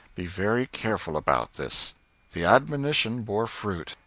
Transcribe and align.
Be 0.15 0.25
very 0.25 0.65
careful 0.65 1.15
about 1.15 1.53
this." 1.57 1.93
The 2.33 2.43
admonition 2.43 3.21
bore 3.21 3.45
fruit. 3.45 3.95